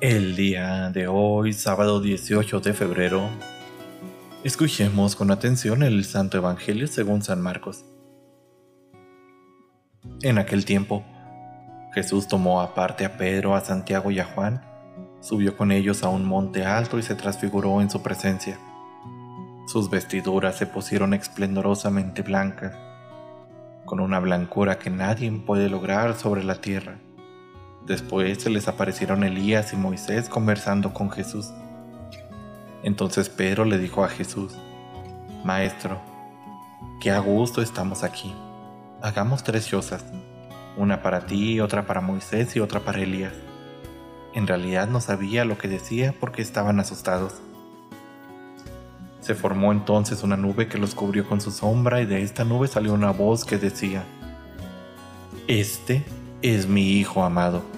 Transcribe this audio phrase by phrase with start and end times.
[0.00, 3.28] El día de hoy, sábado 18 de febrero,
[4.44, 7.84] escuchemos con atención el Santo Evangelio según San Marcos.
[10.22, 11.02] En aquel tiempo,
[11.94, 14.62] Jesús tomó aparte a Pedro, a Santiago y a Juan,
[15.20, 18.56] subió con ellos a un monte alto y se transfiguró en su presencia.
[19.66, 22.72] Sus vestiduras se pusieron esplendorosamente blancas,
[23.84, 27.00] con una blancura que nadie puede lograr sobre la tierra.
[27.88, 31.50] Después se les aparecieron Elías y Moisés conversando con Jesús.
[32.82, 34.52] Entonces Pedro le dijo a Jesús,
[35.42, 35.98] Maestro,
[37.00, 38.34] qué a gusto estamos aquí.
[39.00, 40.04] Hagamos tres chozas,
[40.76, 43.32] una para ti, otra para Moisés y otra para Elías.
[44.34, 47.40] En realidad no sabía lo que decía porque estaban asustados.
[49.20, 52.68] Se formó entonces una nube que los cubrió con su sombra y de esta nube
[52.68, 54.04] salió una voz que decía,
[55.46, 56.04] Este
[56.42, 57.77] es mi Hijo amado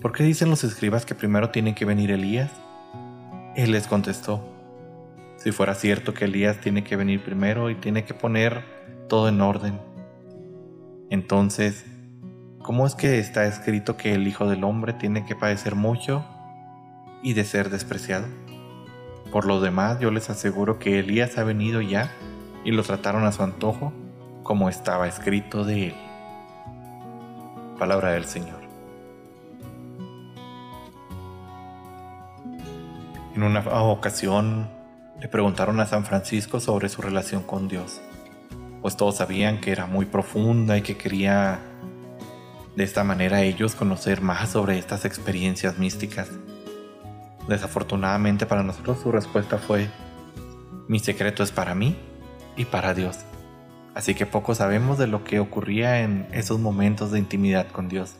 [0.00, 2.52] ¿Por qué dicen los escribas que primero tiene que venir Elías?
[3.56, 4.40] Él les contestó,
[5.36, 8.62] si fuera cierto que Elías tiene que venir primero y tiene que poner
[9.08, 9.80] todo en orden,
[11.10, 11.84] entonces,
[12.62, 16.24] ¿cómo es que está escrito que el Hijo del Hombre tiene que padecer mucho
[17.22, 18.26] y de ser despreciado?
[19.32, 22.12] Por lo demás, yo les aseguro que Elías ha venido ya
[22.64, 23.92] y lo trataron a su antojo,
[24.44, 25.94] como estaba escrito de él.
[27.78, 28.57] Palabra del Señor.
[33.38, 34.68] En una ocasión
[35.20, 38.00] le preguntaron a San Francisco sobre su relación con Dios,
[38.82, 41.60] pues todos sabían que era muy profunda y que quería
[42.74, 46.30] de esta manera ellos conocer más sobre estas experiencias místicas.
[47.46, 49.88] Desafortunadamente para nosotros su respuesta fue,
[50.88, 51.96] mi secreto es para mí
[52.56, 53.20] y para Dios.
[53.94, 58.16] Así que poco sabemos de lo que ocurría en esos momentos de intimidad con Dios.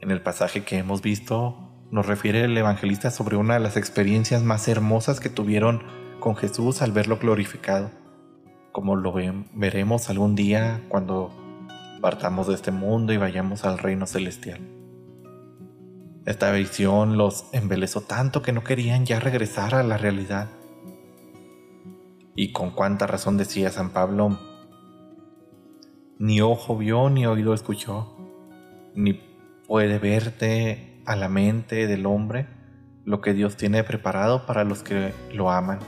[0.00, 4.42] En el pasaje que hemos visto, nos refiere el evangelista sobre una de las experiencias
[4.42, 5.82] más hermosas que tuvieron
[6.20, 7.90] con Jesús al verlo glorificado,
[8.72, 9.14] como lo
[9.52, 11.30] veremos algún día cuando
[12.00, 14.60] partamos de este mundo y vayamos al reino celestial.
[16.26, 20.48] Esta visión los embelezó tanto que no querían ya regresar a la realidad.
[22.34, 24.38] Y con cuánta razón decía San Pablo,
[26.18, 28.16] ni ojo vio ni oído escuchó,
[28.94, 29.20] ni
[29.66, 32.46] puede verte a la mente del hombre
[33.04, 35.78] lo que Dios tiene preparado para los que lo aman.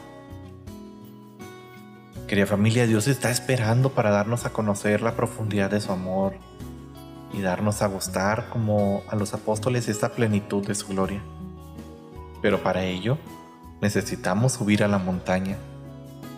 [2.26, 6.34] Querida familia, Dios está esperando para darnos a conocer la profundidad de su amor
[7.32, 11.22] y darnos a gustar como a los apóstoles esta plenitud de su gloria.
[12.42, 13.18] Pero para ello
[13.80, 15.56] necesitamos subir a la montaña,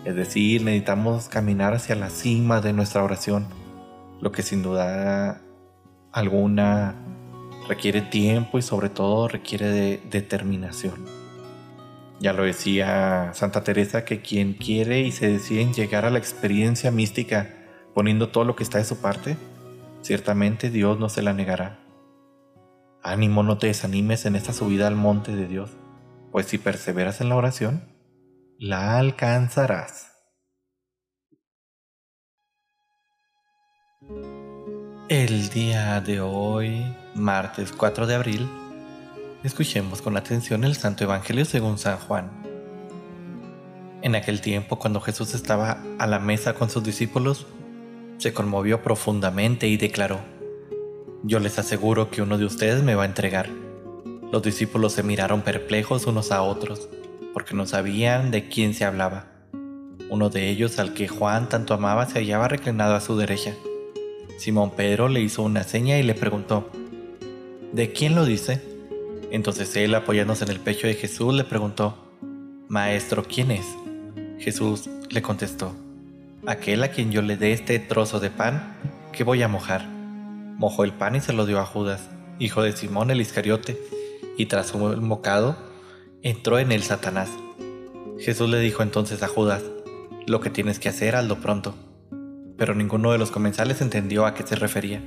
[0.04, 3.46] es decir, necesitamos caminar hacia la cima de nuestra oración,
[4.20, 5.40] lo que sin duda
[6.12, 6.94] alguna
[7.68, 11.04] requiere tiempo y sobre todo requiere de determinación.
[12.20, 16.18] Ya lo decía Santa Teresa que quien quiere y se decide en llegar a la
[16.18, 17.54] experiencia mística
[17.94, 19.36] poniendo todo lo que está de su parte,
[20.02, 21.78] ciertamente Dios no se la negará.
[23.02, 25.70] Ánimo, no te desanimes en esta subida al monte de Dios,
[26.32, 27.94] pues si perseveras en la oración,
[28.58, 30.08] la alcanzarás.
[35.08, 38.46] El día de hoy, martes 4 de abril,
[39.42, 42.30] escuchemos con atención el Santo Evangelio según San Juan.
[44.02, 47.46] En aquel tiempo, cuando Jesús estaba a la mesa con sus discípulos,
[48.18, 50.20] se conmovió profundamente y declaró,
[51.22, 53.48] Yo les aseguro que uno de ustedes me va a entregar.
[54.30, 56.86] Los discípulos se miraron perplejos unos a otros,
[57.32, 59.24] porque no sabían de quién se hablaba.
[60.10, 63.54] Uno de ellos, al que Juan tanto amaba, se hallaba reclinado a su derecha
[64.38, 66.70] Simón Pedro le hizo una seña y le preguntó,
[67.72, 68.62] ¿de quién lo dice?
[69.32, 71.96] Entonces él, apoyándose en el pecho de Jesús, le preguntó,
[72.68, 73.66] Maestro, ¿quién es?
[74.38, 75.74] Jesús le contestó,
[76.46, 78.76] aquel a quien yo le dé este trozo de pan
[79.12, 79.88] que voy a mojar.
[79.88, 82.08] Mojó el pan y se lo dio a Judas,
[82.38, 83.76] hijo de Simón el Iscariote,
[84.36, 85.56] y tras un mocado,
[86.22, 87.28] entró en él Satanás.
[88.20, 89.64] Jesús le dijo entonces a Judas,
[90.28, 91.74] lo que tienes que hacer, hazlo pronto
[92.58, 95.00] pero ninguno de los comensales entendió a qué se refería.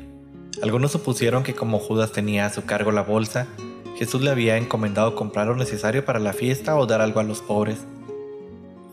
[0.63, 3.47] Algunos supusieron que como Judas tenía a su cargo la bolsa,
[3.97, 7.41] Jesús le había encomendado comprar lo necesario para la fiesta o dar algo a los
[7.41, 7.85] pobres.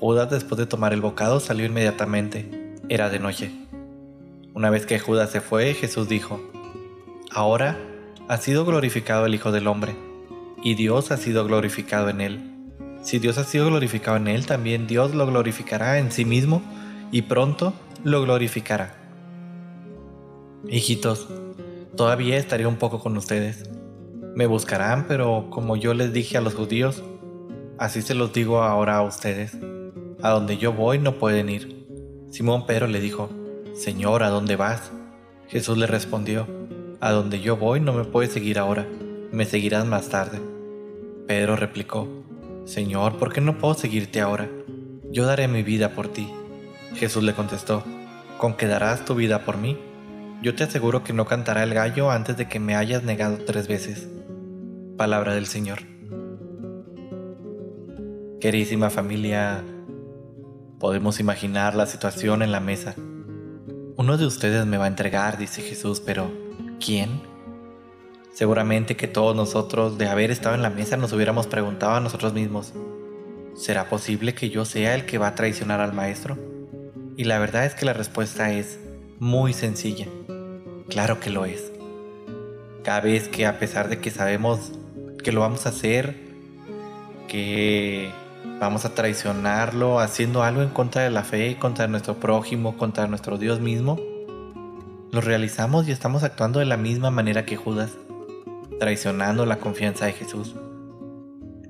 [0.00, 2.74] Judas, después de tomar el bocado, salió inmediatamente.
[2.88, 3.52] Era de noche.
[4.54, 6.40] Una vez que Judas se fue, Jesús dijo,
[7.30, 7.78] Ahora
[8.28, 9.94] ha sido glorificado el Hijo del Hombre,
[10.62, 12.40] y Dios ha sido glorificado en él.
[13.02, 16.62] Si Dios ha sido glorificado en él, también Dios lo glorificará en sí mismo,
[17.10, 17.72] y pronto
[18.04, 18.94] lo glorificará.
[20.68, 21.28] Hijitos,
[21.96, 23.64] todavía estaré un poco con ustedes.
[24.34, 27.02] Me buscarán, pero como yo les dije a los judíos,
[27.78, 29.56] así se los digo ahora a ustedes.
[30.22, 31.86] A donde yo voy no pueden ir.
[32.30, 33.30] Simón Pedro le dijo,
[33.74, 34.90] Señor, ¿a dónde vas?
[35.48, 36.46] Jesús le respondió,
[37.00, 38.86] A donde yo voy no me puedes seguir ahora,
[39.32, 40.40] me seguirás más tarde.
[41.26, 42.08] Pedro replicó,
[42.64, 44.48] Señor, ¿por qué no puedo seguirte ahora?
[45.10, 46.28] Yo daré mi vida por ti.
[46.94, 47.84] Jesús le contestó,
[48.38, 49.78] ¿con qué darás tu vida por mí?
[50.42, 53.68] Yo te aseguro que no cantará el gallo antes de que me hayas negado tres
[53.68, 54.08] veces.
[54.96, 55.80] Palabra del Señor.
[58.40, 59.64] Querísima familia,
[60.78, 62.94] podemos imaginar la situación en la mesa.
[63.96, 66.30] Uno de ustedes me va a entregar, dice Jesús, pero
[66.78, 67.20] ¿quién?
[68.32, 72.32] Seguramente que todos nosotros, de haber estado en la mesa, nos hubiéramos preguntado a nosotros
[72.32, 72.72] mismos,
[73.56, 76.38] ¿será posible que yo sea el que va a traicionar al Maestro?
[77.18, 78.78] Y la verdad es que la respuesta es
[79.18, 80.06] muy sencilla.
[80.88, 81.72] Claro que lo es.
[82.84, 84.70] Cada vez que a pesar de que sabemos
[85.24, 86.14] que lo vamos a hacer,
[87.26, 88.12] que
[88.60, 93.36] vamos a traicionarlo haciendo algo en contra de la fe, contra nuestro prójimo, contra nuestro
[93.36, 93.98] Dios mismo,
[95.10, 97.90] lo realizamos y estamos actuando de la misma manera que Judas,
[98.78, 100.54] traicionando la confianza de Jesús.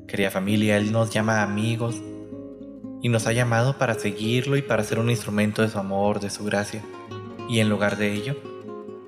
[0.06, 2.02] Querida familia, Él nos llama amigos
[3.02, 6.30] y nos ha llamado para seguirlo y para ser un instrumento de su amor, de
[6.30, 6.82] su gracia.
[7.48, 8.36] Y en lugar de ello,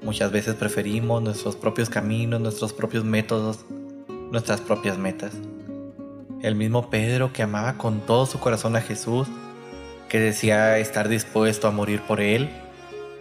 [0.03, 3.67] Muchas veces preferimos nuestros propios caminos, nuestros propios métodos,
[4.31, 5.35] nuestras propias metas.
[6.41, 9.29] El mismo Pedro que amaba con todo su corazón a Jesús,
[10.09, 12.49] que decía estar dispuesto a morir por él,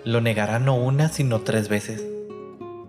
[0.05, 2.01] lo negará no una sino tres veces.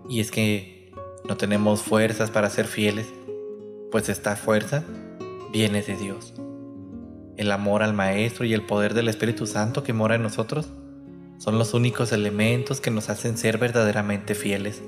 [0.07, 0.89] Y es que
[1.27, 3.07] no tenemos fuerzas para ser fieles,
[3.91, 4.85] pues esta fuerza
[5.51, 6.33] viene de Dios.
[7.41, 10.69] El amor al Maestro y el poder del Espíritu Santo que mora en nosotros
[11.39, 14.83] son los únicos elementos que nos hacen ser verdaderamente fieles.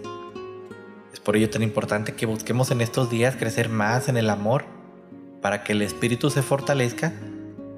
[1.12, 4.66] Es por ello tan importante que busquemos en estos días crecer más en el amor,
[5.42, 7.12] para que el espíritu se fortalezca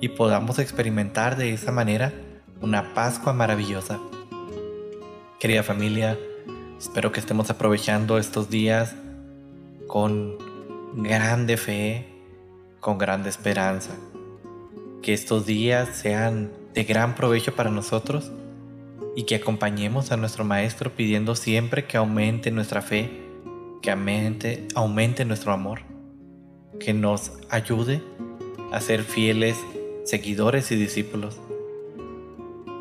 [0.01, 2.12] y podamos experimentar de esa manera
[2.60, 4.01] una Pascua maravillosa.
[5.39, 6.19] Querida familia,
[6.77, 8.94] espero que estemos aprovechando estos días
[9.88, 10.36] con
[10.98, 12.10] grande fe,
[12.81, 13.94] con grande esperanza.
[15.06, 18.31] Que estos días sean de gran provecho para nosotros
[19.16, 23.12] y que acompañemos a nuestro Maestro pidiendo siempre que aumente nuestra fe,
[23.84, 25.81] que aumente, aumente nuestro amor,
[26.80, 28.02] que nos ayude
[28.72, 29.56] a ser fieles
[30.06, 31.40] seguidores y discípulos.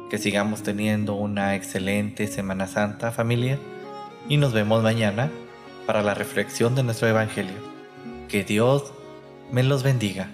[0.08, 3.58] Que sigamos teniendo una excelente Semana Santa familia
[4.30, 5.30] y nos vemos mañana
[5.84, 7.60] para la reflexión de nuestro Evangelio.
[8.30, 8.94] Que Dios
[9.52, 10.30] me los bendiga.